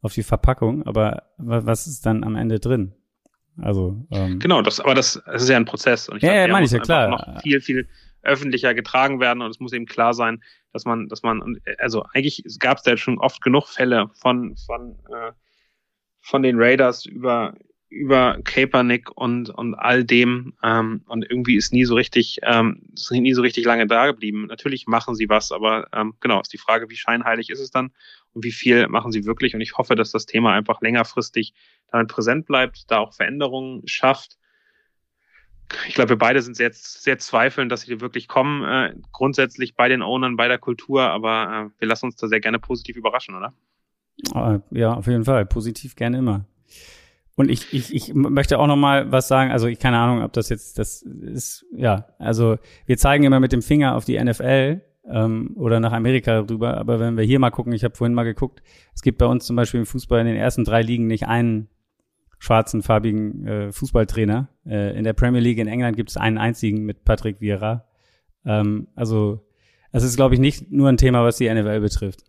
[0.03, 2.95] auf die Verpackung, aber was ist dann am Ende drin?
[3.63, 6.09] Also ähm, genau, das, aber das, das ist ja ein Prozess.
[6.09, 7.09] Und ich ja, glaub, ja, meine ich ja klar.
[7.09, 7.87] Noch viel, viel
[8.25, 9.43] öffentlicher getragen werden.
[9.43, 12.97] Und es muss eben klar sein, dass man, dass man, also eigentlich gab es da
[12.97, 15.33] schon oft genug Fälle von, von, äh,
[16.21, 17.55] von den Raiders über,
[17.89, 23.11] über Kaepernick und, und all dem ähm, und irgendwie ist nie so richtig, ähm, ist
[23.13, 24.47] nie so richtig lange da geblieben.
[24.47, 27.93] Natürlich machen sie was, aber ähm, genau, ist die Frage, wie scheinheilig ist es dann
[28.33, 29.55] und wie viel machen sie wirklich?
[29.55, 31.55] Und ich hoffe, dass das Thema einfach längerfristig
[31.89, 34.39] damit präsent bleibt, da auch Veränderungen schafft
[35.89, 39.89] ich glaube, wir beide sind sehr, sehr zweifelnd, dass sie wirklich kommen, äh, grundsätzlich bei
[39.89, 43.35] den Ownern, bei der Kultur, aber äh, wir lassen uns da sehr gerne positiv überraschen,
[43.35, 43.55] oder?
[44.33, 45.47] Ah, ja, auf jeden Fall.
[45.47, 46.47] Positiv gerne immer.
[47.37, 49.51] Und ich, ich, ich möchte auch noch mal was sagen.
[49.51, 51.67] Also ich keine Ahnung, ob das jetzt das ist.
[51.75, 56.41] Ja, also wir zeigen immer mit dem Finger auf die NFL ähm, oder nach Amerika
[56.49, 56.77] rüber.
[56.77, 58.63] Aber wenn wir hier mal gucken, ich habe vorhin mal geguckt,
[58.95, 61.69] es gibt bei uns zum Beispiel im Fußball in den ersten drei Ligen nicht einen
[62.39, 64.49] schwarzen, farbigen äh, Fußballtrainer.
[64.67, 67.85] Äh, in der Premier League in England gibt es einen einzigen mit Patrick Vieira.
[68.45, 69.47] Ähm, also
[69.93, 72.25] es ist, glaube ich, nicht nur ein Thema, was die NFL betrifft.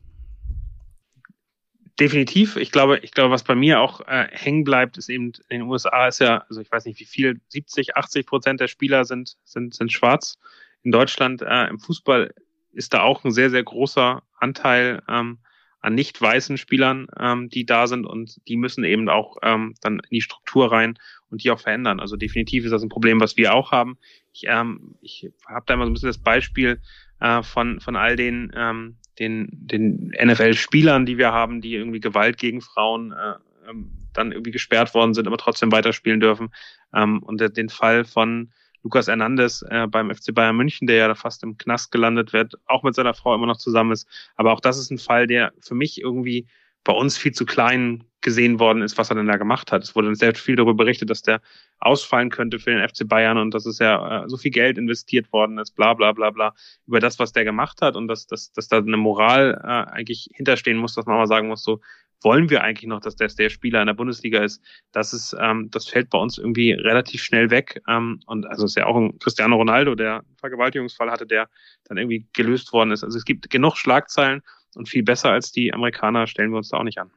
[1.99, 2.57] Definitiv.
[2.57, 5.61] Ich glaube, ich glaube, was bei mir auch äh, hängen bleibt, ist eben in den
[5.63, 9.37] USA ist ja, also ich weiß nicht wie viel, 70, 80 Prozent der Spieler sind
[9.45, 10.37] sind sind schwarz.
[10.83, 12.33] In Deutschland äh, im Fußball
[12.73, 15.39] ist da auch ein sehr sehr großer Anteil ähm,
[15.86, 20.00] an nicht weißen Spielern, ähm, die da sind und die müssen eben auch ähm, dann
[20.00, 20.98] in die Struktur rein
[21.30, 22.00] und die auch verändern.
[22.00, 23.98] Also definitiv ist das ein Problem, was wir auch haben.
[24.34, 26.82] Ich, ähm, ich habe da immer so ein bisschen das Beispiel
[27.19, 32.38] äh, von von all den ähm, den den NFL-Spielern, die wir haben, die irgendwie Gewalt
[32.38, 36.50] gegen Frauen äh, ähm, dann irgendwie gesperrt worden sind, aber trotzdem weiterspielen dürfen.
[36.93, 38.52] Ähm, und den Fall von
[38.86, 42.84] Lukas Hernandez äh, beim FC Bayern München, der ja fast im Knast gelandet wird, auch
[42.84, 44.08] mit seiner Frau immer noch zusammen ist.
[44.36, 46.45] Aber auch das ist ein Fall, der für mich irgendwie
[46.84, 49.84] bei uns viel zu klein gesehen worden ist, was er denn da gemacht hat.
[49.84, 51.41] Es wurde sehr viel darüber berichtet, dass der
[51.80, 55.34] ausfallen könnte für den FC Bayern und dass es ja äh, so viel Geld investiert
[55.34, 56.54] worden ist, bla bla bla bla,
[56.86, 60.30] über das, was der gemacht hat und dass, dass, dass da eine Moral äh, eigentlich
[60.34, 61.82] hinterstehen muss, dass man mal sagen muss, so
[62.21, 64.62] wollen wir eigentlich noch, dass das der Spieler in der Bundesliga ist.
[64.91, 67.82] Das ist, ähm, das fällt bei uns irgendwie relativ schnell weg.
[67.88, 71.49] Ähm, und also ist ja auch ein Cristiano Ronaldo, der einen Vergewaltigungsfall hatte, der
[71.86, 73.04] dann irgendwie gelöst worden ist.
[73.04, 74.41] Also es gibt genug Schlagzeilen
[74.75, 77.12] und viel besser als die Amerikaner stellen wir uns da auch nicht an.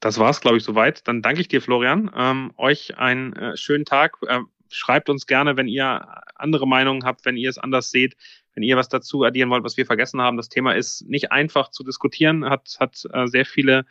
[0.00, 1.06] Das war's, glaube ich, soweit.
[1.06, 2.10] Dann danke ich dir, Florian.
[2.16, 4.16] Ähm, euch einen äh, schönen Tag.
[4.26, 8.16] Äh, schreibt uns gerne, wenn ihr andere Meinungen habt, wenn ihr es anders seht,
[8.54, 10.36] wenn ihr was dazu addieren wollt, was wir vergessen haben.
[10.36, 13.84] Das Thema ist nicht einfach zu diskutieren, hat, hat äh, sehr viele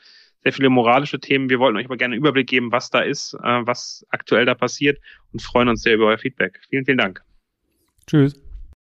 [0.43, 1.49] sehr viele moralische Themen.
[1.49, 4.55] Wir wollten euch aber gerne einen Überblick geben, was da ist, äh, was aktuell da
[4.55, 4.99] passiert
[5.33, 6.59] und freuen uns sehr über euer Feedback.
[6.69, 7.21] Vielen, vielen Dank.
[8.07, 8.48] Tschüss.